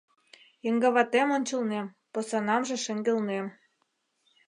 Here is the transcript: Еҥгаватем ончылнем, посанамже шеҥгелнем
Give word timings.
Еҥгаватем 0.67 1.29
ончылнем, 1.37 1.85
посанамже 2.13 2.75
шеҥгелнем 2.85 3.45